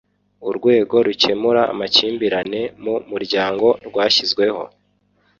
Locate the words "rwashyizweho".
3.87-4.63